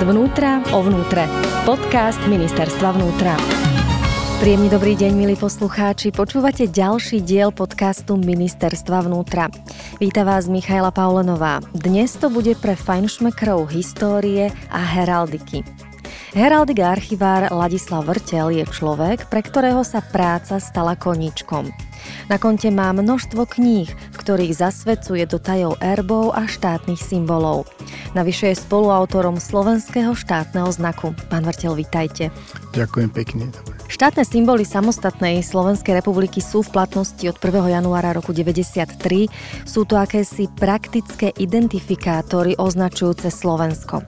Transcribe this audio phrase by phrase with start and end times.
[0.00, 1.28] Zvnútra o vnútre.
[1.68, 3.36] Podcast Ministerstva vnútra.
[4.40, 6.08] Príjemný dobrý deň, milí poslucháči.
[6.08, 9.52] Počúvate ďalší diel podcastu Ministerstva vnútra.
[10.00, 11.60] Víta vás Michaela Paulenová.
[11.76, 15.68] Dnes to bude pre fajnšmekrov histórie a heraldiky.
[16.32, 21.68] Heraldik a archivár Ladislav Vrtel je človek, pre ktorého sa práca stala koničkom.
[22.32, 27.68] Na konte má množstvo kníh, v ktorých zasvedcuje do tajov erbov a štátnych symbolov.
[28.10, 31.14] Navyše je spoluautorom slovenského štátneho znaku.
[31.30, 32.34] Pán Vrtel, vitajte.
[32.74, 33.44] Ďakujem pekne.
[33.90, 37.74] Štátne symboly samostatnej Slovenskej republiky sú v platnosti od 1.
[37.74, 39.30] januára roku 1993.
[39.66, 44.02] Sú to akési praktické identifikátory označujúce Slovensko.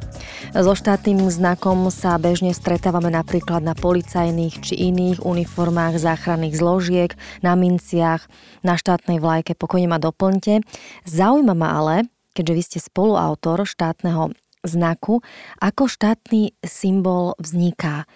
[0.50, 7.10] So štátnym znakom sa bežne stretávame napríklad na policajných či iných uniformách záchranných zložiek,
[7.42, 8.26] na minciach,
[8.66, 10.62] na štátnej vlajke, pokojne ma doplňte.
[11.06, 11.96] Zaujíma ma ale,
[12.32, 14.32] keďže vy ste spoluautor štátneho
[14.62, 15.20] znaku,
[15.58, 18.06] ako štátny symbol vzniká.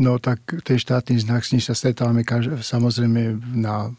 [0.00, 2.24] No tak ten štátny znak, s ním sa stretávame
[2.64, 3.92] samozrejme na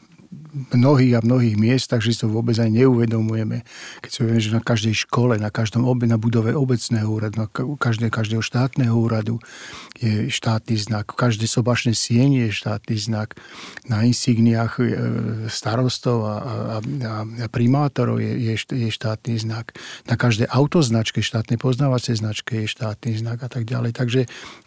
[0.53, 3.65] mnohých a mnohých miestach, že si to vôbec aj neuvedomujeme.
[4.05, 7.47] Keď si uvedomíme, že na každej škole, na každom obe, na budove obecného úradu, na
[7.79, 9.41] každé, každého štátneho úradu
[9.97, 11.11] je štátny znak.
[11.11, 13.35] V každej sobašnej sieni je štátny znak.
[13.89, 14.83] Na insigniách e,
[15.51, 16.77] starostov a, a,
[17.25, 19.75] a primátorov je, je, je štátny znak.
[20.07, 23.97] Na každej autoznačke, štátnej poznávacej značke je štátny znak a tak ďalej.
[23.97, 24.21] Takže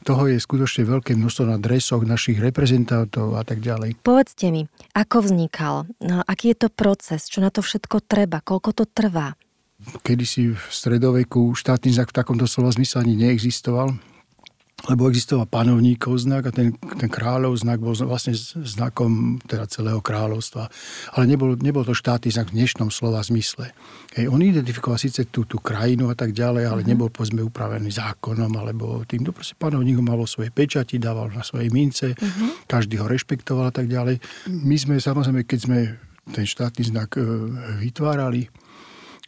[0.05, 4.01] toho je skutočne veľké množstvo na dresoch našich reprezentantov a tak ďalej.
[4.03, 5.74] Povedzte mi, ako vznik vznikal?
[6.05, 7.27] No, aký je to proces?
[7.27, 8.39] Čo na to všetko treba?
[8.45, 9.35] Koľko to trvá?
[10.07, 14.14] Kedy si v stredoveku štátny znak v takomto slova zmysle ani neexistoval
[14.85, 20.69] lebo existoval panovníkov znak a ten, ten kráľov znak bol vlastne znakom teda celého kráľovstva.
[21.17, 23.73] Ale nebol, nebol to štátny znak v dnešnom slova zmysle.
[24.13, 26.91] Hej, on identifikoval síce tú, tú krajinu a tak ďalej, ale mm-hmm.
[26.93, 32.13] nebol povedzme upravený zákonom alebo týmto proste panovník mal svoje pečati, dával na svoje mince,
[32.13, 32.69] mm-hmm.
[32.69, 34.21] každý ho rešpektoval a tak ďalej.
[34.53, 35.79] My sme samozrejme, keď sme
[36.33, 37.25] ten štátny znak e,
[37.85, 38.49] vytvárali,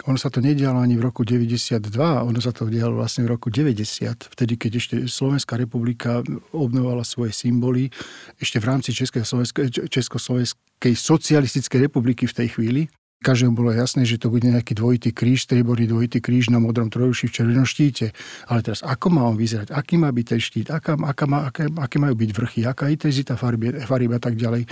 [0.05, 1.89] ono sa to nedialo ani v roku 92,
[2.21, 6.21] ono sa to dialo vlastne v roku 90, vtedy, keď ešte Slovenská republika
[6.53, 7.89] obnovala svoje symboly,
[8.37, 12.83] ešte v rámci Československej socialistickej republiky v tej chvíli.
[13.25, 17.27] Každému bolo jasné, že to bude nejaký dvojitý kríž, strieborný dvojitý kríž na modrom trojuši
[17.27, 18.13] v červenom štíte.
[18.45, 19.73] Ale teraz, ako má on vyzerať?
[19.73, 20.69] Aký má byť ten štít?
[20.69, 22.61] Aká, aká má, aké, aké majú byť vrchy?
[22.69, 24.69] Aká intenzita farby, farby a tak ďalej?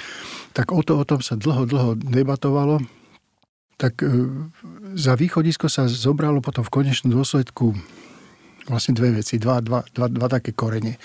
[0.53, 2.85] Tak o, to, o tom sa dlho, dlho debatovalo
[3.77, 4.07] tak e,
[4.95, 7.75] za východisko sa zobralo potom v konečnom dôsledku
[8.65, 10.97] vlastne dve veci, dva, dva, dva, dva také korene.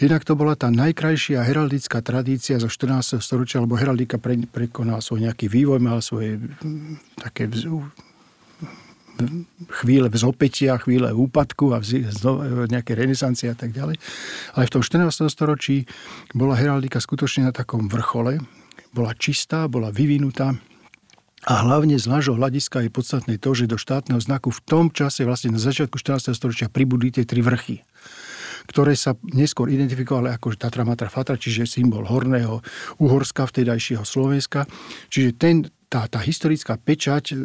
[0.00, 3.20] Jednak to bola tá najkrajšia heraldická tradícia zo 14.
[3.20, 6.40] storočia, lebo heraldika pre, prekonala svoj nejaký vývoj, mala svoje
[7.20, 7.68] také vz,
[9.84, 12.16] chvíle vzopetia, chvíle úpadku a vz,
[12.72, 14.00] nejaké renesancie a tak ďalej.
[14.56, 15.28] Ale v tom 14.
[15.28, 15.84] storočí
[16.32, 18.40] bola heraldika skutočne na takom vrchole,
[18.96, 20.56] bola čistá, bola vyvinutá,
[21.42, 25.26] a hlavne z nášho hľadiska je podstatné to, že do štátneho znaku v tom čase,
[25.26, 26.30] vlastne na začiatku 14.
[26.38, 27.82] storočia, pribudli tie tri vrchy
[28.62, 32.62] ktoré sa neskôr identifikovali ako Tatra Matra Fatra, čiže symbol horného
[33.02, 34.70] Uhorska, vtedajšieho Slovenska.
[35.10, 37.36] Čiže ten, tá, tá historická pečať e,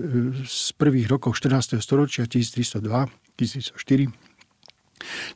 [0.46, 1.82] z prvých rokov 14.
[1.82, 2.86] storočia 1302,
[3.34, 4.27] 1304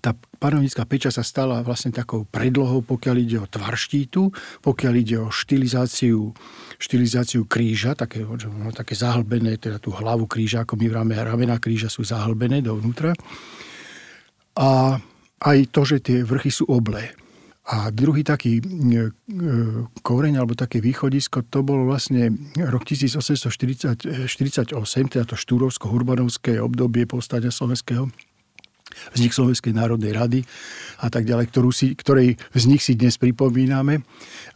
[0.01, 4.33] tá panovnická peča sa stala vlastne takou predlohou, pokiaľ ide o tvar štítu,
[4.65, 6.33] pokiaľ ide o štilizáciu,
[6.81, 11.93] štilizáciu kríža, také, no, také zahlbené, teda tú hlavu kríža, ako my vráme ramena kríža,
[11.93, 13.13] sú zahlbené dovnútra.
[14.57, 14.99] A
[15.41, 17.13] aj to, že tie vrchy sú oblé.
[17.71, 19.09] A druhý taký e, e,
[20.01, 23.93] koreň alebo také východisko, to bol vlastne rok 1848,
[25.13, 28.09] teda to štúrovsko-hurbanovské obdobie povstania slovenského
[29.13, 30.39] vznik Slovenskej národnej rady
[31.01, 34.05] a tak ďalej, ktorú si, ktorej vznik si dnes pripomíname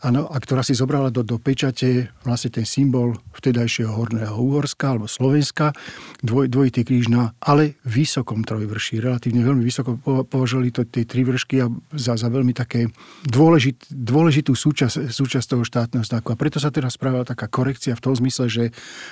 [0.06, 5.09] ano, a ktorá si zobrala do, do pečate vlastne ten symbol vtedajšieho Horného Uhorska alebo
[5.09, 5.73] Slovenska,
[6.22, 9.97] dvoj, dvojitý kríž na ale vysokom trojvrší, relatívne veľmi vysoko
[10.29, 11.67] považovali to tie tri vršky a
[11.97, 12.93] za, za veľmi také
[13.26, 16.29] dôležit, dôležitú súčasť, súčasť toho štátneho znaku.
[16.34, 18.64] A preto sa teraz spravila taká korekcia v tom zmysle, že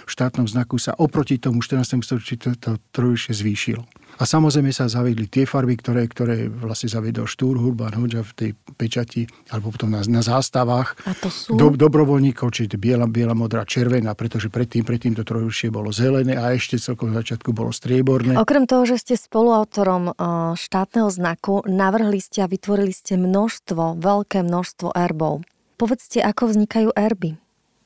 [0.06, 2.06] v štátnom znaku sa oproti tomu 14.
[2.06, 4.03] storočí to, to trojvršie zvýšilo.
[4.18, 8.50] A samozrejme sa zavedli tie farby, ktoré, ktoré vlastne zavedol Štúr, Hurban, Hoďa v tej
[8.78, 11.58] pečati, alebo potom na, na zástavách A to sú?
[11.58, 16.54] Do, dobrovoľníkov, čiže biela, biela, modrá, červená, pretože predtým, predtým to trojušie bolo zelené a
[16.54, 18.38] ešte celkom na začiatku bolo strieborné.
[18.38, 20.14] Okrem toho, že ste spoluautorom
[20.58, 25.46] štátneho znaku, navrhli ste a vytvorili ste množstvo, veľké množstvo erbov.
[25.78, 27.36] Povedzte, ako vznikajú erby?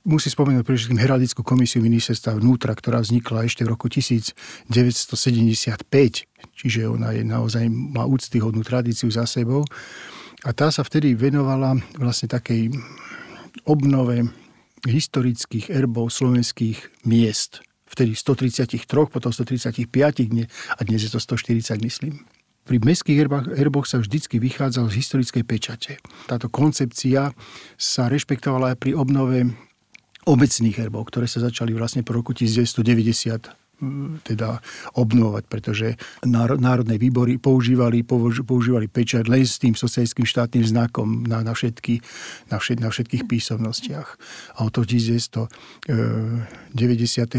[0.07, 4.71] Musí spomenúť predovšetkým heraldickú komisiu ministerstva vnútra, ktorá vznikla ešte v roku 1975,
[6.55, 9.67] čiže ona je naozaj, má úctyhodnú tradíciu za sebou.
[10.47, 12.71] A tá sa vtedy venovala vlastne takej
[13.67, 14.31] obnove
[14.87, 17.59] historických erbov slovenských miest.
[17.87, 22.23] Vtedy 133, potom 135 a dnes je to 140, myslím.
[22.67, 23.23] Pri mestských
[23.55, 25.93] erboch, sa vždycky vychádzal z historickej pečate.
[26.27, 27.31] Táto koncepcia
[27.79, 29.66] sa rešpektovala aj pri obnove
[30.27, 33.67] obecných erbov, ktoré sa začali vlastne po roku 1990
[34.25, 34.57] teda
[34.97, 35.93] obnovať, pretože
[36.57, 38.01] národné výbory používali,
[38.41, 42.01] používali pečať len s tým socialistickým štátnym znakom na, na, všetky,
[42.49, 44.17] na, všet, na všetkých písomnostiach.
[44.57, 45.93] A od toho 1990.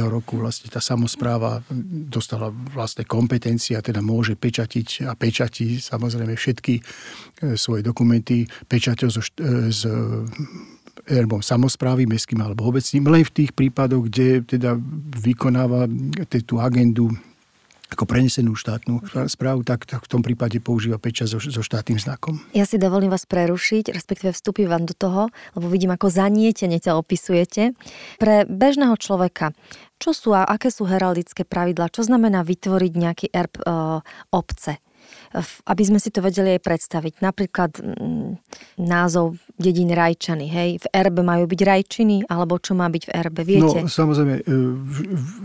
[0.07, 1.67] roku vlastne tá samozpráva
[2.07, 6.83] dostala vlastné kompetencie a teda môže pečatiť a pečati samozrejme všetky e,
[7.59, 9.91] svoje dokumenty pečaťou zo, e, z
[11.09, 14.77] erbom samozprávy, mestským alebo obecným, len v tých prípadoch, kde teda
[15.19, 15.89] vykonáva
[16.45, 17.11] tú agendu
[17.89, 19.01] ako prenesenú štátnu
[19.33, 22.37] správu, tak, tak v tom prípade používa pečať so, so štátnym znakom.
[22.53, 26.93] Ja si dovolím vás prerušiť, respektíve vstúpiť vám do toho, lebo vidím, ako zanietene to
[26.93, 27.73] opisujete.
[28.21, 29.57] Pre bežného človeka,
[29.97, 31.89] čo sú a aké sú heraldické pravidlá?
[31.89, 33.65] Čo znamená vytvoriť nejaký erb e,
[34.37, 34.77] obce?
[35.69, 37.13] Aby sme si to vedeli aj predstaviť.
[37.21, 38.31] Napríklad mm,
[38.81, 43.43] názov dedín Rajčany, hej, v erbe majú byť Rajčiny, alebo čo má byť v erbe,
[43.45, 43.85] viete?
[43.85, 44.53] No, samozrejme, e,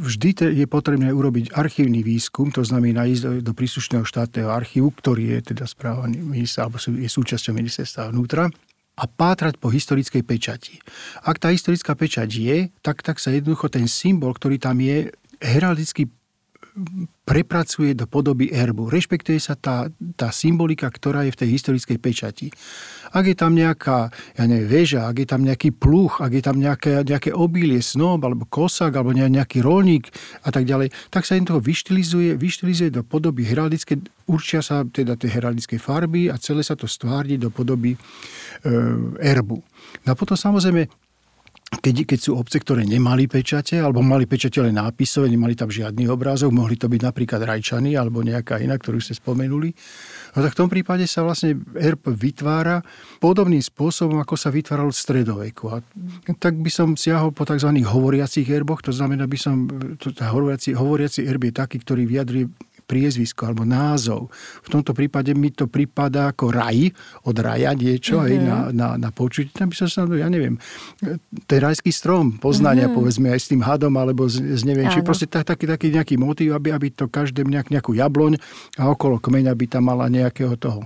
[0.07, 0.30] vždy
[0.63, 5.56] je potrebné urobiť archívny výskum, to znamená ísť do, do príslušného štátneho archívu, ktorý je
[5.56, 6.24] teda správaný
[6.57, 8.47] alebo je súčasťou ministerstva vnútra
[8.94, 10.77] a pátrať po historickej pečati.
[11.25, 15.09] Ak tá historická pečať je, tak, tak sa jednoducho ten symbol, ktorý tam je,
[15.41, 16.07] heraldicky
[17.23, 18.89] prepracuje do podoby erbu.
[18.89, 19.87] Rešpektuje sa tá,
[20.17, 22.47] tá symbolika, ktorá je v tej historickej pečati.
[23.13, 26.57] Ak je tam nejaká, ja neviem, väža, ak je tam nejaký pluch, ak je tam
[26.57, 30.09] nejaké, nejaké obilie, snob, alebo kosak, alebo nejaký rolník
[30.43, 35.13] a tak ďalej, tak sa im toho vyštilizuje, vyštilizuje do podoby heraldické, určia sa teda
[35.13, 37.99] tie heraldické farby a celé sa to stvárni do podoby e,
[39.21, 39.61] erbu.
[40.03, 41.02] No a potom samozrejme
[41.79, 46.05] keď, keď sú obce, ktoré nemali pečate, alebo mali pečate len nápisové, nemali tam žiadny
[46.11, 49.71] obrázok, mohli to byť napríklad Rajčany alebo nejaká iná, ktorú ste spomenuli,
[50.35, 52.83] no tak v tom prípade sa vlastne erb vytvára
[53.23, 55.71] podobným spôsobom, ako sa vytváral v stredoveku.
[55.71, 55.79] A
[56.37, 57.69] tak by som siahol po tzv.
[57.81, 59.65] hovoriacich erboch, to znamená, by som,
[59.97, 62.51] to, hovoriaci, hovoriaci erb je taký, ktorý vyjadrí
[62.93, 64.29] priezvisko alebo názov.
[64.61, 66.93] V tomto prípade mi to prípada ako raj,
[67.25, 68.29] od raja niečo mm-hmm.
[68.29, 69.49] aj na, na, na počutie.
[69.49, 70.61] Tam by som sa, ja neviem,
[71.49, 72.97] ten rajský strom poznania, mm-hmm.
[73.01, 76.21] povedzme aj s tým hadom alebo z, z neviem, či proste tak, taký, taký nejaký
[76.21, 78.37] motív, aby, aby to každé nejak, nejakú jabloň
[78.77, 80.85] a okolo kmeňa by tam mala nejakého toho,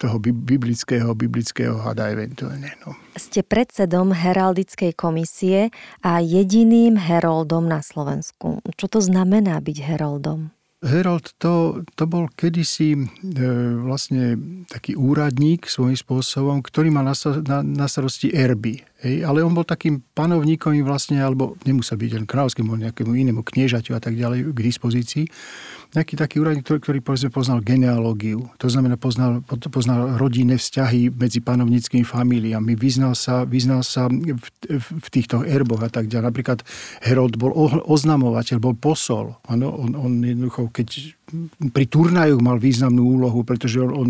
[0.00, 2.72] toho biblického, biblického hada eventuálne.
[2.80, 2.96] No.
[3.12, 5.68] Ste predsedom heraldickej komisie
[6.00, 8.64] a jediným heroldom na Slovensku.
[8.80, 10.61] Čo to znamená byť heroldom?
[10.82, 13.00] Herold to, to bol kedysi e,
[13.86, 14.34] vlastne
[14.66, 17.14] taký úradník svojím spôsobom, ktorý mal na,
[17.46, 18.82] na, na starosti erby.
[19.02, 23.98] Hej, ale on bol takým panovníkom vlastne, alebo nemusel byť len kráľovským, nejakému inému kniežaťu
[23.98, 25.24] a tak ďalej k dispozícii
[25.92, 28.48] nejaký taký úradník, ktorý, ktorý povedzme, poznal genealógiu.
[28.56, 34.40] To znamená, poznal, poznal rodinné vzťahy medzi panovníckými familiami, vyznal sa, vyznal sa v,
[34.72, 36.26] v, týchto erboch a tak ďalej.
[36.32, 36.58] Napríklad
[37.04, 37.52] Herold bol
[37.84, 39.36] oznamovateľ, bol posol.
[39.52, 41.12] Ano, on, on jednoducho, keď
[41.72, 44.08] pri turnajoch mal významnú úlohu, pretože on, on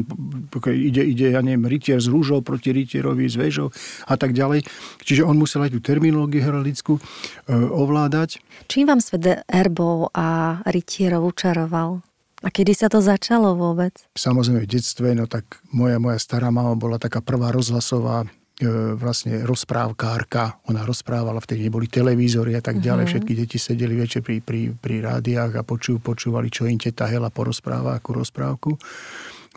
[0.74, 3.70] ide, ide, ja neviem, rytier s rúžou proti rytierovi s väžou
[4.10, 4.66] a tak ďalej.
[5.06, 7.02] Čiže on musel aj tú terminológiu heraldickú e,
[7.54, 8.42] ovládať.
[8.66, 12.02] Čím vám svet erbov a rytierov učaroval?
[12.42, 13.94] A kedy sa to začalo vôbec?
[14.18, 18.26] Samozrejme v detstve, no tak moja, moja stará mama bola taká prvá rozhlasová
[18.98, 20.62] vlastne rozprávkárka.
[20.68, 23.04] Ona rozprávala, vtedy neboli televízory a tak ďalej.
[23.08, 23.12] Uh-huh.
[23.16, 27.32] Všetky deti sedeli večer pri, pri, pri rádiách a počú, počúvali, čo im teta Hela
[27.32, 28.76] porozpráva, akú rozprávku.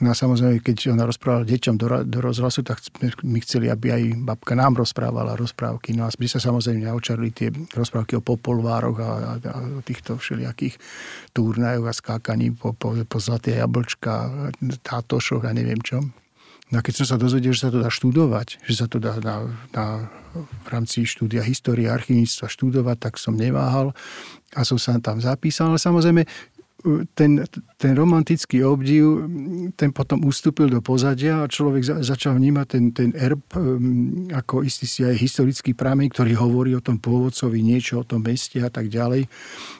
[0.04, 2.84] No a samozrejme, keď ona rozprávala deťom do, do rozhlasu, tak
[3.24, 5.96] my chceli, aby aj babka nám rozprávala rozprávky.
[5.96, 10.20] No a by sa samozrejme naočarili tie rozprávky o popolvároch a, a, a o týchto
[10.20, 10.76] všelijakých
[11.32, 14.52] turnajoch a skákaní po, po, po zlaté jablčka,
[14.84, 16.12] tátošoch a neviem čom.
[16.74, 19.22] No a keď som sa dozvedel, že sa to dá študovať, že sa to dá
[19.22, 23.94] na, na, v rámci štúdia histórie archivníctva študovať, tak som neváhal
[24.58, 25.70] a som sa tam zapísal.
[25.70, 26.26] Ale samozrejme,
[27.18, 27.42] ten,
[27.76, 29.26] ten romantický obdiv,
[29.74, 34.62] ten potom ustúpil do pozadia a človek za, začal vnímať ten, ten erb um, ako
[34.62, 38.70] istý si aj historický prameň, ktorý hovorí o tom pôvodcovi niečo, o tom meste a
[38.70, 39.26] tak ďalej,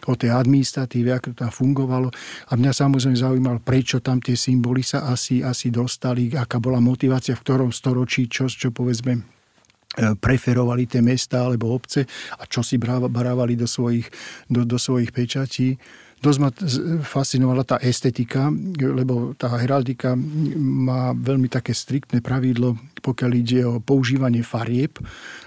[0.10, 2.10] o tej administratíve, ako to tam fungovalo.
[2.50, 7.38] A mňa samozrejme zaujímalo, prečo tam tie symboly sa asi, asi dostali, aká bola motivácia,
[7.38, 9.36] v ktorom storočí, čo, čo povedzme
[9.96, 12.04] preferovali tie mesta alebo obce
[12.36, 14.12] a čo si barávali do svojich,
[14.52, 15.80] do, do svojich pečatí
[16.24, 16.50] dosť ma
[17.04, 20.16] fascinovala tá estetika, lebo tá heraldika
[20.58, 24.98] má veľmi také striktné pravidlo, pokiaľ ide o používanie farieb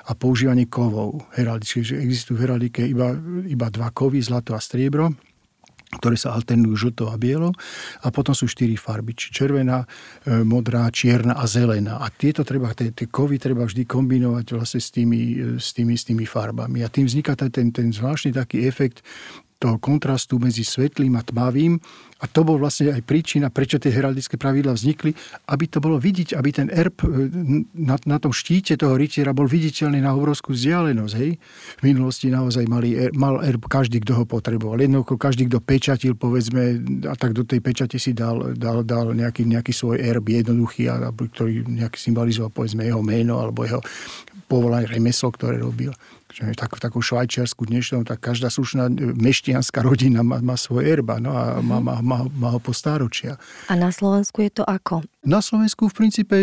[0.07, 1.83] a používanie kovov heraldické.
[1.83, 3.17] Že existujú v heraldike iba,
[3.49, 5.11] iba dva kovy, zlato a striebro
[5.89, 7.57] ktoré sa alternujú žlto a bielo.
[8.05, 9.89] A potom sú štyri farby, či červená,
[10.29, 12.05] e, modrá, čierna a zelená.
[12.05, 15.97] A tieto treba, tie, tie kovy treba vždy kombinovať vlastne s tými, e, s tými,
[15.97, 16.85] s tými farbami.
[16.85, 19.01] A tým vzniká ten, ten zvláštny taký efekt
[19.59, 21.83] toho kontrastu medzi svetlým a tmavým.
[22.19, 25.15] A to bol vlastne aj príčina, prečo tie heraldické pravidla vznikli,
[25.55, 27.31] aby to bolo vidieť, aby ten erb e,
[27.79, 31.15] na, na tom štíte toho rytiera bol viditeľný na obrovskú vzdialenosť.
[31.15, 31.39] Hej?
[31.79, 34.83] V minulosti naozaj mali, er, mal erb každý, kto ho potreboval.
[34.83, 39.47] Jednoducho každý, kto pečatil, povedzme, a tak do tej pečate si dal, dal, dal nejaký,
[39.47, 43.79] nejaký svoj erb jednoduchý, ktorý nejaký symbolizoval, povedzme, jeho meno alebo jeho
[44.51, 45.95] povolanie, remeslo, ktoré robil
[46.29, 51.33] že tak, takú švajčiarsku dnešnou, tak každá slušná meštianská rodina má, má svoj erba no
[51.33, 53.41] a má, má, má, má ho po stáročia.
[53.69, 55.03] A na Slovensku je to ako?
[55.29, 56.41] Na Slovensku v princípe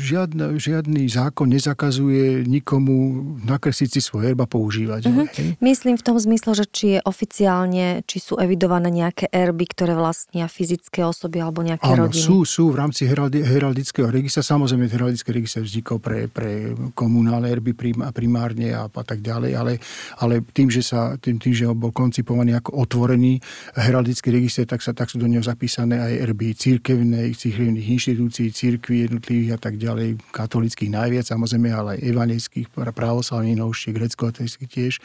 [0.00, 5.04] žiadny, žiadny zákon nezakazuje nikomu nakresliť si svoj erba používať.
[5.04, 5.28] Uh-huh.
[5.60, 10.48] Myslím v tom zmysle, že či je oficiálne, či sú evidované nejaké erby, ktoré vlastnia
[10.48, 12.24] fyzické osoby alebo nejaké Áno, rodiny.
[12.24, 14.40] sú, sú v rámci heraldi, heraldického registra.
[14.40, 17.76] Samozrejme, heraldický register vznikol pre, pre komunálne erby
[18.16, 19.76] primárne a, a tak ďalej, ale,
[20.24, 23.44] ale tým, že sa, tým, tým, že bol koncipovaný ako otvorený
[23.76, 29.08] heraldický register, tak, sa, tak sú do neho zapísané aj erby církevnej, církevných inštitúcií, církví
[29.08, 35.00] jednotlivých a tak ďalej, katolických najviac, samozrejme, ale aj evangelických, pravoslavných, novšie, grecko tiež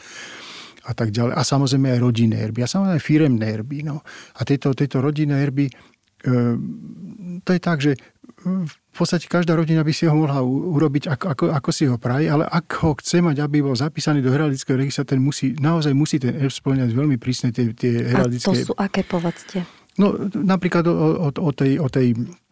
[0.88, 1.36] a tak ďalej.
[1.36, 2.64] A samozrejme aj rodinné erby.
[2.64, 3.84] A samozrejme aj firemné erby.
[3.84, 4.00] No.
[4.38, 5.72] A tieto, tieto rodinné erby, e,
[7.44, 7.92] to je tak, že
[8.68, 12.30] v podstate každá rodina by si ho mohla urobiť, ako, ako, ako si ho praje,
[12.30, 16.22] ale ak ho chce mať, aby bol zapísaný do heraldického registra, ten musí, naozaj musí
[16.22, 18.46] ten erb splňať veľmi prísne tie, tie heraldické...
[18.46, 19.66] A to sú aké, povedzte?
[19.98, 22.47] No, napríklad o, o, o tej, o tej e, e,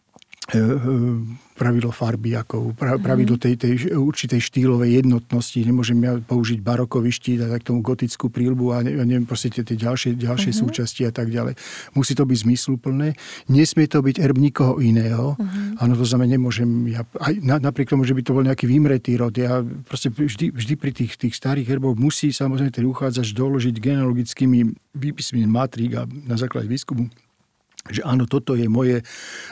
[1.57, 3.41] pravidlo farby, ako pravidlo mhm.
[3.41, 5.57] tej, tej určitej štýlovej jednotnosti.
[5.57, 9.75] Nemôžem ja použiť barokový štít a tak tomu gotickú prílbu a neviem, proste tie, tie
[9.75, 10.63] ďalšie, ďalšie uh-huh.
[10.69, 11.57] súčasti a tak ďalej.
[11.97, 13.17] Musí to byť zmysluplné.
[13.49, 15.33] Nesmie to byť erb nikoho iného.
[15.33, 15.81] Uh-huh.
[15.81, 19.17] Áno, to znamená, nemôžem, ja, aj na, napriek tomu, že by to bol nejaký vymretý
[19.17, 23.75] rod, ja proste vždy, vždy pri tých, tých starých herboch musí samozrejme ten uchádzač doložiť
[23.81, 24.59] genealogickými
[24.93, 27.09] výpismi matrík a na základe výskumu
[27.89, 29.01] že áno, toto je moje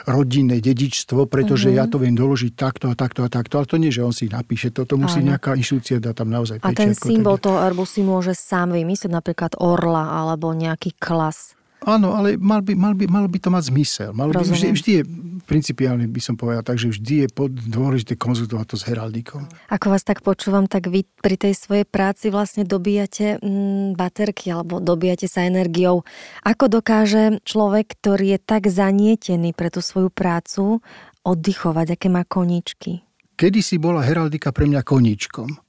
[0.04, 1.80] rodinné dedičstvo, pretože mm-hmm.
[1.80, 3.58] ja to viem doložiť takto a takto a takto.
[3.58, 5.34] Ale to nie, že on si napíše, toto musí áno.
[5.34, 9.56] nejaká inštitúcia dať tam naozaj A ten symbol toho erbu si môže sám vymyslieť, napríklad
[9.58, 11.55] orla alebo nejaký klas.
[11.84, 14.10] Áno, ale mal by, mal by, mal by to mať zmysel.
[14.16, 15.02] Mal by, vždy, vždy je,
[15.44, 19.44] principiálne by som povedal, takže vždy je pod, dôležité konzultovať to s heraldikom.
[19.68, 24.80] Ako vás tak počúvam, tak vy pri tej svojej práci vlastne dobíjate mm, baterky alebo
[24.80, 26.02] dobíjate sa energiou.
[26.48, 30.80] Ako dokáže človek, ktorý je tak zanietený pre tú svoju prácu,
[31.28, 33.04] oddychovať, aké má koničky?
[33.36, 35.65] Kedy si bola heraldika pre mňa koníčkom.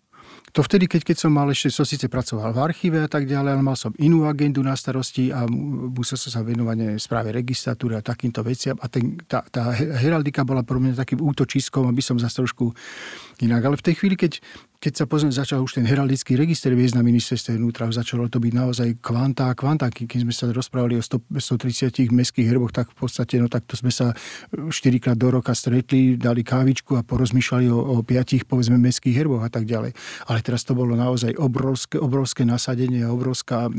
[0.55, 3.59] To vtedy, keď, keď som mal ešte, som síce pracoval v archíve a tak ďalej,
[3.59, 8.01] ale mal som inú agendu na starosti a musel som sa venovať správe registratúry a
[8.01, 8.79] takýmto veciam.
[8.79, 12.71] A ten, tá, tá heraldika bola pro mňa takým útočiskom, aby som zase trošku
[13.43, 13.59] inak.
[13.59, 14.39] Ale v tej chvíli, keď
[14.77, 18.53] keď sa pozriem, začal už ten heraldický register viesť na ministerstve vnútra, začalo to byť
[18.53, 19.89] naozaj kvanta a kvanta.
[19.89, 23.89] Keď sme sa rozprávali o 100, 130 mestských herboch, tak v podstate, no takto sme
[23.89, 24.13] sa
[24.53, 24.69] 4
[25.01, 29.49] krát do roka stretli, dali kávičku a porozmýšľali o, o 5, povedzme, mestských herboch a
[29.49, 29.97] tak ďalej.
[30.29, 33.73] Ale teraz to bolo naozaj obrovské, obrovské nasadenie a obrovská,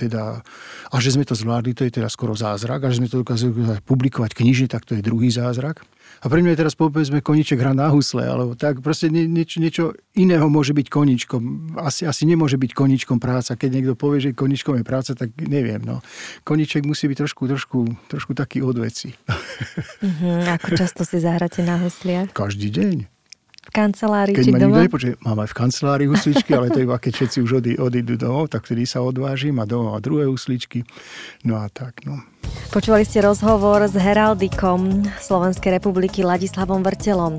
[0.00, 0.40] teda,
[0.88, 3.52] a že sme to zvládli, to je teda skoro zázrak, a že sme to dokázali
[3.84, 5.84] publikovať knižne, tak to je druhý zázrak.
[6.22, 9.58] A pre mňa je teraz povedzme koniček hra na husle, alebo tak proste nie, niečo,
[9.58, 11.74] niečo iného môže byť koničkom.
[11.82, 13.58] Asi, asi nemôže byť koničkom práca.
[13.58, 15.82] Keď niekto povie, že koničkom je práca, tak neviem.
[15.82, 15.98] No.
[16.46, 19.18] Koniček musí byť trošku, trošku, trošku taký odveci.
[19.26, 20.46] Uh-huh.
[20.62, 22.30] Ako často si zahráte na husliach?
[22.30, 22.96] Každý deň.
[23.62, 24.82] V kancelárii keď či ma doma?
[24.82, 28.50] Nepočuť, mám aj v kancelárii husličky, ale to iba keď všetci už odí, odídu domov,
[28.50, 30.82] tak vtedy sa odvážim a doma má druhé husličky.
[31.46, 32.18] No a tak, no.
[32.72, 37.36] Počúvali ste rozhovor s heraldikom Slovenskej republiky Ladislavom Vrtelom.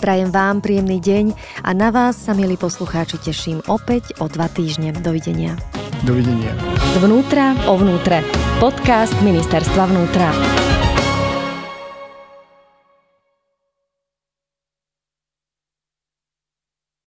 [0.00, 1.36] Prajem vám príjemný deň
[1.68, 4.96] a na vás sa, milí poslucháči, teším opäť o dva týždne.
[4.96, 5.60] Dovidenia.
[6.08, 6.56] Dovidenia.
[6.96, 8.24] Zvnútra o vnútre.
[8.56, 10.32] Podcast Ministerstva vnútra.